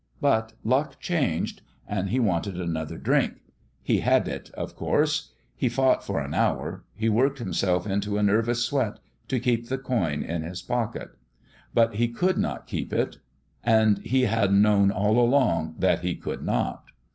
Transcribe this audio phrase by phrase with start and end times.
[0.19, 3.35] But luck changed and he wanted another drink.
[3.83, 5.29] He had it, of course.
[5.55, 9.77] He fought for an hour he worked himself into a nervous sweat to keep the
[9.77, 11.11] coin in his pocket.
[11.75, 13.19] But he could not keep it;
[13.63, 16.85] and he had known all along that he could not.